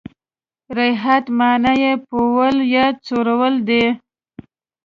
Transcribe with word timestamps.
رعیت 0.77 1.25
معنا 1.37 1.73
یې 1.81 1.93
پېول 2.07 2.55
یا 2.73 2.85
څرول 3.05 3.55
دي. 3.67 3.85